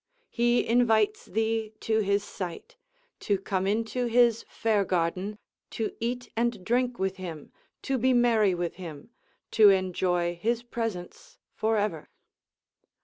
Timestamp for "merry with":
8.11-8.77